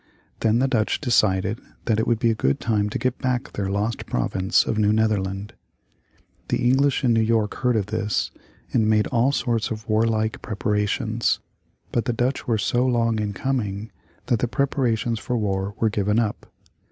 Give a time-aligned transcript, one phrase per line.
[0.39, 3.69] Then the Dutch decided that it would be a good time to get back their
[3.69, 5.53] lost province of New Netherland.
[6.47, 8.31] The English in New York heard of this,
[8.73, 11.39] and made all sorts of warlike preparations.
[11.91, 13.91] But the Dutch were so long in coming
[14.25, 16.47] that the preparations for war were given up.